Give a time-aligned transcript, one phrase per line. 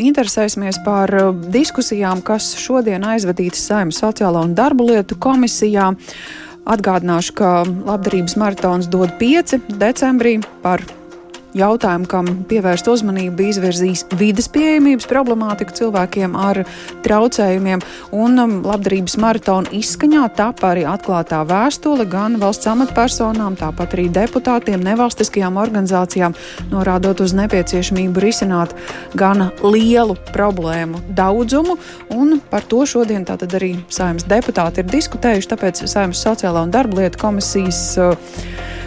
[0.00, 5.92] Interesēsimies par uh, diskusijām, kas šodien aizvadītas Saimnes sociālo un darba lietu komisijā.
[6.64, 10.80] Atgādināšu, ka labdarības maratons dod 5 decembrī par
[11.54, 16.62] jautājumu, kam pievērst uzmanību, izvirzīs vidas pieejamības problemātiku cilvēkiem ar
[17.04, 17.82] traucējumiem.
[18.14, 24.82] Un um, labdarības maratona izskaņā tapa arī atklātā vēstule gan valsts amatpersonām, tāpat arī deputātiem,
[24.84, 26.36] nevalstiskajām organizācijām,
[26.72, 28.74] norādot uz nepieciešamību risināt
[29.18, 31.78] gan lielu problēmu daudzumu.
[32.14, 37.02] Un par to šodien tātad arī saimnes deputāti ir diskutējuši, tāpēc saimnes sociālā un darba
[37.02, 38.14] lietu komisijas uh,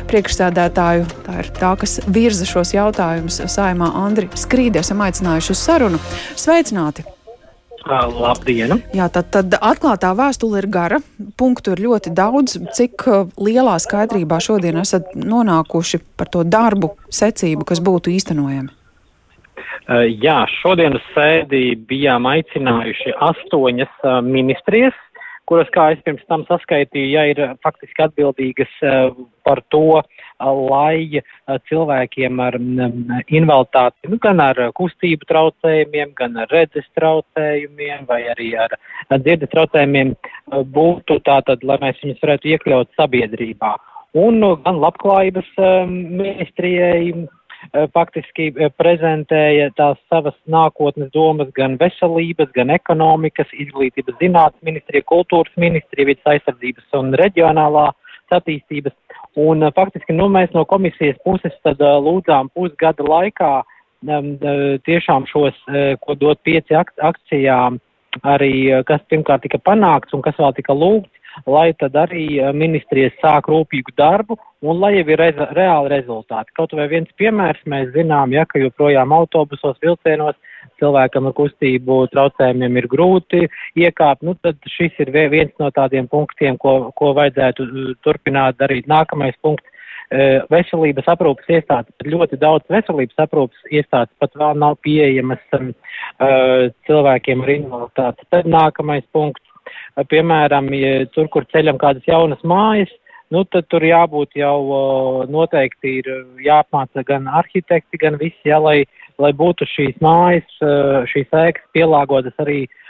[0.09, 1.05] priekšsēdētāju.
[1.25, 4.81] Tā ir tā, kas virza šos jautājumus saimā Andri Skrīdi.
[4.81, 6.01] Esam aicinājuši uz sarunu.
[6.39, 7.05] Sveicināti!
[7.87, 8.81] Labdien!
[8.95, 10.99] Jā, tad, tad atklātā vēstule ir gara,
[11.39, 12.57] punktu ir ļoti daudz.
[12.75, 13.05] Cik
[13.39, 18.73] lielā skaidrībā šodien esat nonākuši par to darbu secību, kas būtu īstenojami?
[19.87, 24.97] Jā, šodienas sēdī bijām aicinājuši astoņas ministrijas,
[25.47, 28.73] kuras, kā es pirms tam saskaitīju, ja ir faktiski atbildīgas
[29.47, 30.01] par to,
[30.39, 31.21] lai
[31.69, 38.75] cilvēkiem ar invaliditāti, nu, gan ar kustību traucējumiem, gan ar redzes traucējumiem vai arī ar
[39.15, 40.13] dzirdes traucējumiem
[40.75, 43.75] būtu tātad, lai mēs viņus varētu iekļaut sabiedrībā.
[44.17, 45.49] Un gan labklājības
[45.87, 47.27] ministrijai
[47.93, 56.11] faktiski prezentēja tās savas nākotnes domas gan veselības, gan ekonomikas, izglītības zinātnes ministrija, kultūras ministrija,
[56.11, 57.89] vidas aizsardzības un reģionālā
[58.37, 58.93] attīstības.
[59.39, 64.31] Un faktiski nu, mēs no komisijas puses tad lūdzām pusgada laikā um,
[64.87, 65.57] tiešām šos,
[66.03, 67.79] ko dot pieci ak akcijām,
[68.25, 71.13] arī kas pirmkārt tika panākts un kas vēl tika lūgts,
[71.45, 76.53] lai tad arī ministrijas sāk rūpīgu darbu un lai jau ir reza, reāli rezultāti.
[76.57, 80.35] Kaut vai viens piemērs mēs zinām, ja, ka joprojām autobusos, vilcienos
[80.81, 86.57] cilvēkam ar kustību traucējumiem ir grūti iekāpt, nu tad šis ir viens no tādiem punktiem,
[86.61, 87.67] ko, ko vajadzētu
[88.05, 88.89] turpināt darīt.
[88.89, 89.75] Nākamais punkts
[90.51, 95.73] veselības aprūpas iestādes, ļoti daudz veselības aprūpas iestādes pat vēl nav pieejamas um,
[96.87, 98.27] cilvēkiem ar invaliditāti.
[98.31, 99.43] Tad nākamais punkts,
[100.11, 102.91] piemēram, ja tur, kur ceļam kādas jaunas mājas,
[103.33, 106.11] nu, tad tur jābūt jau noteikti ir
[106.43, 108.83] jāapmāca gan arhitekti, gan visi, jā, lai,
[109.19, 110.47] lai būtu šīs mājas,
[111.11, 112.86] šīs ēkas pielāgotas arī uh,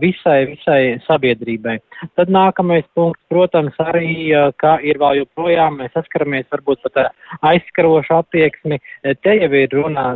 [0.00, 1.78] visai, visai sabiedrībai.
[2.18, 8.80] Tad nākamais punkts, protams, arī, ka ir vēl joprojām, mēs saskaramies varbūt pat aizskarošu attieksmi,
[9.22, 10.06] te jau ir runā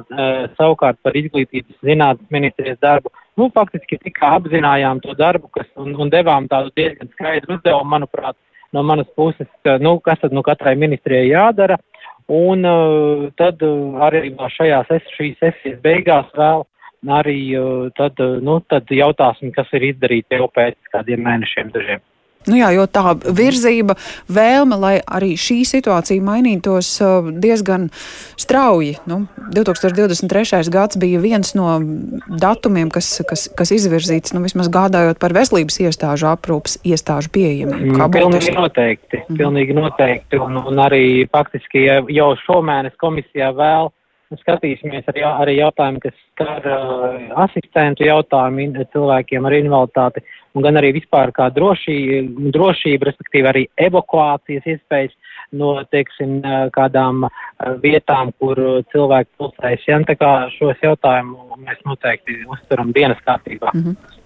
[0.59, 3.13] savukārt par izglītības zinātnes ministrijas darbu.
[3.39, 8.37] Nu, faktiski tikai apzinājām to darbu, kas un, un devām tādu diezgan skaidru uzdevumu, manuprāt,
[8.75, 11.79] no manas puses, ka, nu, kas tad nu katrai ministrijai jādara.
[12.29, 16.67] Un uh, tad uh, arī šajās es, šīs sesijas beigās vēl
[17.07, 17.41] arī
[17.99, 22.05] tad, nu, tad jautāsim, kas ir izdarīts jau pēc kādiem mēnešiem dažiem.
[22.47, 23.97] Nu jā, jo tā virzība,
[24.31, 26.91] vēlme, lai arī šī situācija mainītos
[27.43, 27.89] diezgan
[28.39, 28.95] strauji.
[29.11, 30.71] Nu, 2023.
[30.73, 31.77] gads bija viens no
[32.29, 37.99] datumiem, kas, kas, kas izvirzīts, nu, vismaz gādājot par veselības iestāžu aprūpas iestāžu pieejamību.
[37.99, 39.41] Mm, pilnīgi noteikti, mm.
[39.43, 40.41] pilnīgi noteikti.
[40.41, 43.93] Un, un arī faktiski jau šomēnes komisijā vēl
[44.37, 50.25] skatīsimies arī, arī jautājumu, kas skar uh, asistentu jautājumu cilvēkiem ar invaliditāti,
[50.55, 55.17] un gan arī vispār kā drošība, drošība respektīvi arī evakuācijas iespējas
[55.53, 56.39] no, teiksim,
[56.75, 57.27] kādām
[57.83, 58.61] vietām, kur
[58.93, 59.89] cilvēki pulsējas.
[59.89, 63.75] Ja, tā kā šos jautājumus mēs noteikti uzturam dienas kārtībā.
[63.75, 64.17] Mm -hmm.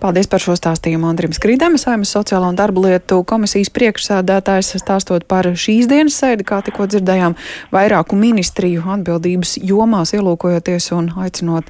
[0.00, 5.46] Paldies par šo stāstījumu Andrim Skrīdam, Saimas sociālo un darba lietu komisijas priekšsēdētājs, stāstot par
[5.64, 7.36] šīs dienas sēdi, kā tikko dzirdējām,
[7.72, 11.64] vairāku ministriju atbildības jomās ielūkojoties un aicinot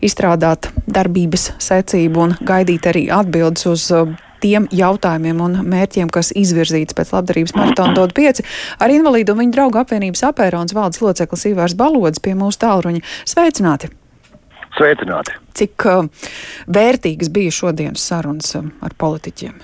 [0.00, 3.90] izstrādāt darbības secību un gaidīt arī atbildes uz
[4.42, 8.44] tiem jautājumiem un mērķiem, kas izvirzīts pēc labdarības maratona dod pieci.
[8.82, 13.04] Ar invalīdu un viņu draugu apvienības apērons valdes loceklis Ivārs Balodis pie mūsu tālruņa.
[13.28, 13.92] Sveicināti!
[14.78, 15.36] Sveicināti!
[15.58, 16.08] Cik uh,
[16.72, 19.60] vērtīgas bija šodienas sarunas uh, ar politiķiem?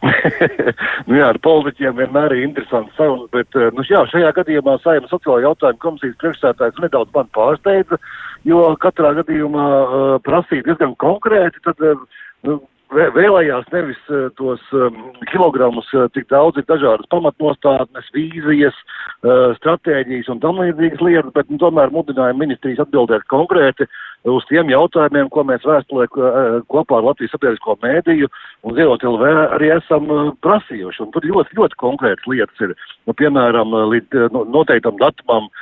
[1.08, 5.10] nu jā, ar politiķiem vienmēr ir interesants sarunas, bet uh, nu, jā, šajā gadījumā saima
[5.10, 8.00] sociālo jautājumu komisijas priekšstādājs nedaudz man pārsteidza,
[8.48, 12.00] jo katrā gadījumā uh, prasīt diezgan konkrēti, tad uh,
[12.48, 14.98] nu, vēlējās nevis uh, tos um,
[15.30, 18.76] kilogramus, uh, cik daudz ir dažādas pamatnostādnes, vīzijas,
[19.60, 23.84] stratēģijas un tam līdzīgas lietas, bet nu, tomēr mudināja ministrijas atbildēt konkrēti
[24.32, 26.06] uz tiem jautājumiem, ko mēs vēstulē
[26.72, 28.30] kopā ar Latvijas sabiedrisko mēdīju
[28.64, 30.08] un Zilot LV arī esam
[30.44, 31.02] prasījuši.
[31.04, 32.72] Un tur ļoti, ļoti konkrētas lietas ir,
[33.04, 35.52] nu, piemēram, līdz noteiktam datumam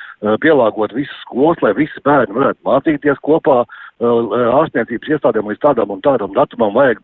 [0.43, 3.63] pielāgot visas skolas, lai visi bērni varētu mācīties kopā.
[3.99, 7.01] Ārstniecības iestādēm līdz tādam un tādam datumam vajag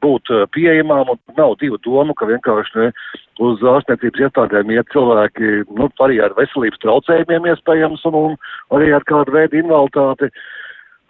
[0.00, 2.86] būt pieejamām, un nav divu domu, ka vienkārši ne,
[3.44, 9.04] uz ārstniecības iestādēm iet cilvēki, nu, arī ar veselības traucējumiem iespējams, un, un arī ar
[9.08, 10.32] kādu veidu invaliditāti.
[10.32, 10.48] Uh,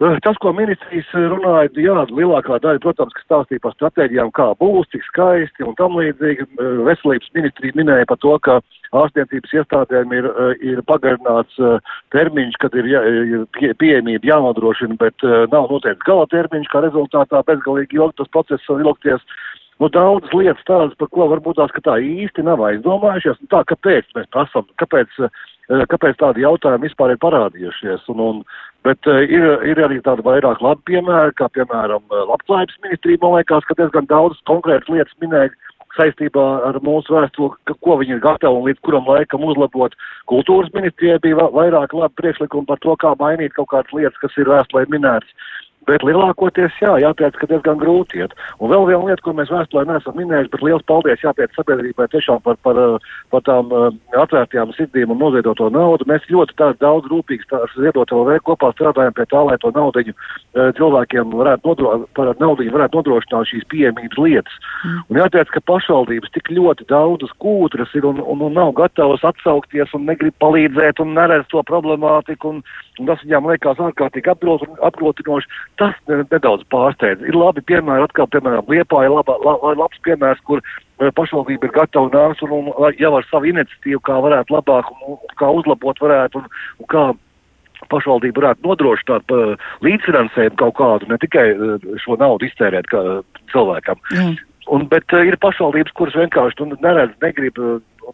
[0.01, 4.89] tas, ko ministrijas eh, runāja, jā, lielākā daļa, protams, ka stāstīja par stratēģijām, kā būs,
[4.93, 6.47] cik skaisti un tam līdzīgi.
[6.47, 8.57] Eh, veselības ministrija minēja par to, ka
[8.97, 10.25] ārstniecības iestādēm ir,
[10.67, 11.55] ir pagarināts
[12.11, 17.39] termiņš, kad ir, jā, ir pie, pieejamība jānodrošina, bet nav noteikts gala termiņš, kā rezultātā
[17.47, 19.23] bezgalīgi ilgi tas process var ilgties.
[19.79, 23.39] Nu, daudzas lietas tādas, par ko varbūt tās, ka tā īsti nav aizdomājušies.
[23.41, 25.15] Nu, tā, kāpēc mēs prasam, kāpēc,
[25.69, 28.07] kāpēc tādi jautājumi vispār ir parādījušies?
[28.13, 28.43] Un, un,
[28.81, 33.75] Bet ir, ir arī tādi vairāk labi piemēri, kā piemēram Labklājības ministrija, man liekas, ka
[33.77, 35.51] diezgan daudz konkrētas lietas minēja
[35.93, 39.93] saistībā ar mūsu vēstuli, ko viņi ir gatavi un līdz kuram laikam uzlabot.
[40.31, 44.49] Kultūras ministrijai bija vairāk labi priekšlikumi par to, kā mainīt kaut kādas lietas, kas ir
[44.49, 45.51] vēstulē minētas.
[45.89, 48.35] Bet lielākoties, jā, jāteic, ka diezgan grūti iet.
[48.61, 52.43] Un vēl viena lieta, ko mēs vēsturē neesam minējuši, bet liels paldies jāteic sabiedrībai tiešām
[52.45, 52.77] par, par,
[53.33, 53.87] par tām uh,
[54.21, 56.05] atvērtajām sirdīm un noziedoto naudu.
[56.09, 60.13] Mēs ļoti tā, daudz rūpīgi ar ziedoto vēl kopā strādājam pie tā, lai to naudiņu
[60.13, 64.61] uh, cilvēkiem varētu, nodro, par naudiņu varētu nodrošināt šīs pieejamības lietas.
[64.85, 65.01] Mm.
[65.09, 69.97] Un jāteic, ka pašvaldības tik ļoti daudzas kūtras ir un, un, un nav gatavas atsaukties
[69.97, 72.53] un negrib palīdzēt un neredz to problemātiku.
[72.53, 72.63] Un,
[73.01, 77.23] un tas viņām liekas ārkārtīgi apgrūtinoši tas nedaudz pārsteidz.
[77.27, 81.75] Ir labi piemēri, atkal, piemēram, Liepā ir laba, la, labs piemērs, kur e, pašvaldība ir
[81.75, 86.01] gatava nākt un, un jau ar savu iniciatīvu, kā varētu labāk un, un kā uzlabot
[86.03, 86.49] varētu un,
[86.83, 87.05] un kā
[87.89, 93.01] pašvaldība varētu nodrošināt uh, līdzfinansējumu kaut kādu, ne tikai uh, šo naudu iztērēt kā,
[93.53, 93.97] cilvēkam.
[94.13, 94.35] Mm.
[94.71, 97.57] Un, bet uh, ir pašvaldības, kuras vienkārši neredz, negrib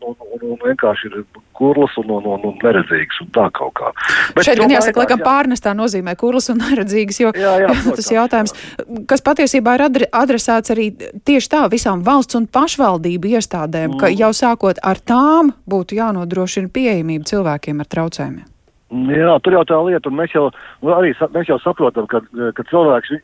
[0.01, 1.21] un, un, un, un vienkārši ir
[1.57, 3.91] kurls un, un, un, un neredzīgs un tā kaut kā.
[4.35, 8.11] Bet Šeit gan jāsaka, laikam pārnestā nozīmē kurls un neredzīgs, jo jā, jā, protams, tas
[8.13, 8.99] jautājums, jā.
[9.09, 10.89] kas patiesībā ir adresēts arī
[11.27, 14.01] tieši tā visām valsts un pašvaldību iestādēm, mm.
[14.03, 18.53] ka jau sākot ar tām būtu jānodrošina pieejamība cilvēkiem ar traucējumiem.
[18.87, 20.45] Jā, tur jau tā lieta, un mēs jau,
[20.95, 22.21] arī, mēs jau saprotam, ka,
[22.55, 23.17] ka cilvēks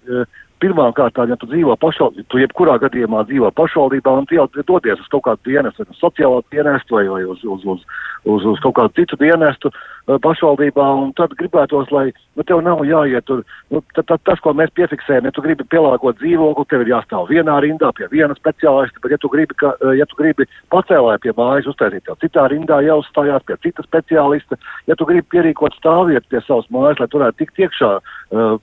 [0.63, 5.01] pirmām kārtām, ja tu dzīvo pašvaldībā, tu jebkurā gadījumā dzīvo pašvaldībā un tu jau dodies
[5.01, 7.83] uz kaut kādu dienestu, vai sociālo dienestu, vai, vai uz, uz, uz,
[8.23, 12.83] uz, uz kaut kādu citu dienestu uh, pašvaldībā, un tad gribētos, lai nu, tev nav
[12.87, 13.43] jāiet tur.
[13.73, 17.27] Nu, tad, tad, tas, ko mēs piefiksējam, ja tu gribi pielāgot dzīvokli, tev ir jāstāv
[17.31, 21.17] vienā rindā pie viena speciālista, bet ja tu gribi, ka, uh, ja tu gribi pacēlē
[21.23, 26.31] pie mājas uztaisīt, tev citā rindā jāuzstājās pie cita speciālista, ja tu gribi pierīkot stāvvietu
[26.31, 28.57] pie savas mājas, lai tu varētu tikt iekšā uh,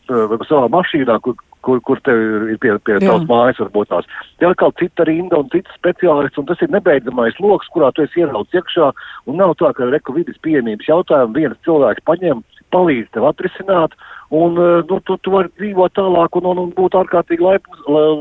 [0.48, 1.36] savā mašīnā, kur,
[1.66, 4.08] kur, kur tev ir, ir pie, pie tavas mājas varbūt tās.
[4.40, 8.24] Te atkal cita rinda un cits speciālists, un tas ir nebeidzamais lokus, kurā tu esi
[8.24, 8.90] ierauts iekšā,
[9.30, 13.94] un nav tā, ka reku vidas pieejamības jautājumu viens cilvēks paņem, palīdz tev atrisināt,
[14.34, 17.70] un eh, nu, tu, tu vari dzīvot tālāk un, un, un būt ārkārtīgi laim,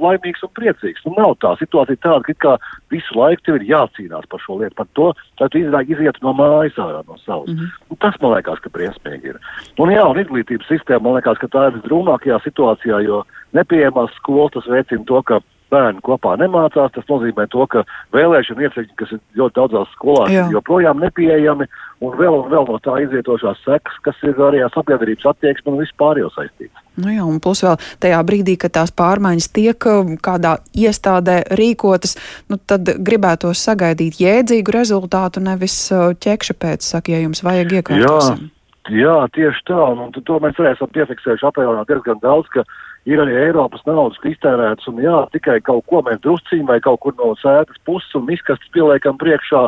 [0.04, 1.06] laimīgs un priecīgs.
[1.06, 2.56] Nu, nav tā situācija tāda, ka kā
[2.94, 5.12] visu laiku tev ir jācīnās par šo lietu, par to,
[5.42, 7.50] lai tu izietu no mājas ārā no savas.
[7.50, 7.86] Mm -hmm.
[7.90, 9.40] un tas man liekas, ka briesmīgi ir.
[9.78, 13.24] Un jā, un izglītības sistēma man liekas, ka tā ir visdrūmākajā situācijā, jo
[13.54, 15.40] nepieejamās skolas tas veicina to, ka
[15.71, 16.92] bērni kopā nemācās.
[16.95, 17.83] Tas nozīmē to, ka
[18.16, 20.48] vēlēšana iecirkņi, kas ir ļoti daudzās skolās, Jā.
[20.54, 21.69] joprojām nepieejami,
[22.06, 26.21] un vēl, vēl no tā izietošās sekas, kas ir arī ar sabiedrības attieksmi un vispār
[26.24, 26.86] jau saistīts.
[27.00, 32.18] Nu jā, un plus vēl tajā brīdī, kad tās pārmaiņas tiek um, kādā iestādē rīkotas,
[32.52, 38.47] nu tad gribētos sagaidīt jēdzīgu rezultātu, nevis uh, ķekša pēc, saka, ja jums vajag iekārtosim.
[38.47, 38.56] Jā.
[38.90, 42.64] Jā, tieši tā, un, un to mēs arī esam piefiksējuši apjomā diezgan daudz, ka
[43.08, 47.16] ir arī Eiropas naudas, iztērētas, un jā, tikai kaut ko mēs drusciņi vai kaut kur
[47.20, 49.64] no sēdes puses un izkastes pieliekam priekšā,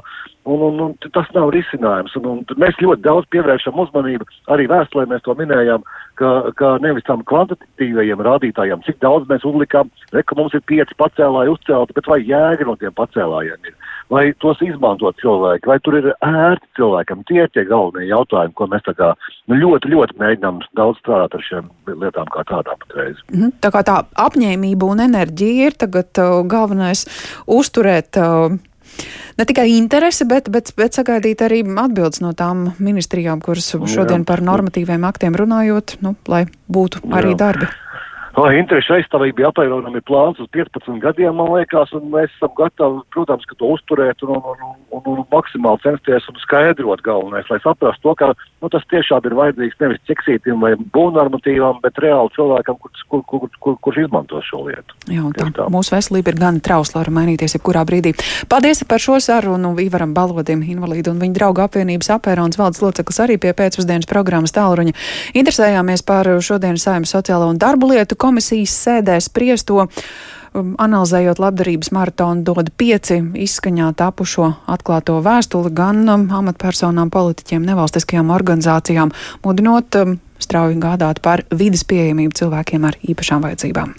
[0.50, 2.16] un, un, un tas nav risinājums.
[2.20, 5.86] Un, un mēs ļoti daudz pievēršam uzmanību, arī vēstulē mēs to minējām,
[6.20, 10.98] ka, ka nevis tam kvantitatīvajiem rādītājiem, cik daudz mēs uzlikām, re, ka mums ir pieci
[11.00, 13.80] pacēlāji uzcelti, bet vai jēga no tiem pacēlājiem ir
[14.12, 17.24] vai tos izmanto cilvēki, vai tur ir ērti cilvēkam.
[17.30, 21.46] Tie ir tie galvenie jautājumi, ko mēs kā nu, ļoti, ļoti mēģinām daudz strādāt ar
[21.48, 23.22] šiem lietām kā tādām patreiz.
[23.32, 23.54] Mm.
[23.64, 27.06] Tā kā tā apņēmība un enerģija ir tagad uh, galvenais
[27.48, 28.20] uzturēt.
[28.20, 28.60] Uh,
[29.40, 34.44] ne tikai interesi, bet, bet, bet sagaidīt arī atbildes no tām ministrijām, kuras šodien par
[34.44, 37.40] normatīviem aktiem runājot, nu, lai būtu arī Jā.
[38.40, 43.02] O, interešu aizstāvība bija apēronami plāns uz 15 gadiem, man liekas, un mēs esam gatavi,
[43.12, 47.60] protams, ka to uzturēt un, un, un, un, un maksimāli censties un skaidrot galvenais, lai
[47.64, 52.78] saprastu to, ka nu, tas tiešām ir vajadzīgs nevis ķeksītim vai būvnormatīvam, bet reāli cilvēkam,
[52.80, 54.96] kurš kur, kur, kur, kur, kur izmanto šo lietu.
[55.12, 55.68] Jā, tā, tā.
[55.74, 58.16] Mūsu veselība ir gan trausla, var mainīties jebkurā brīdī.
[58.52, 63.36] Paldies par šo sarunu Ivaram Balodim, invalīdu un viņa draugu apvienības apērons valdes loceklis arī
[63.42, 64.96] pie pēcpusdienas programmas tālruņa.
[65.36, 69.88] Interesējāmies par šodienas saimnes sociālo un darbu lietu komisijas sēdē spriesto.
[70.52, 78.36] Um, analizējot labdarības maratonu, dod pieci izskaņā tapušo atklāto vēstuli gan um, amatpersonām, politiķiem, nevalstiskajām
[78.36, 79.16] organizācijām,
[79.48, 83.96] mudinot um, strauji gādāt par vidas pieejamību cilvēkiem ar īpašām vajadzībām.